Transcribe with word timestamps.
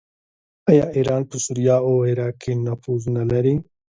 آیا 0.69 0.85
ایران 0.95 1.21
په 1.29 1.35
سوریه 1.43 1.77
او 1.87 1.93
عراق 2.09 2.35
کې 2.41 2.51
نفوذ 2.67 3.03
نلري؟ 3.17 3.55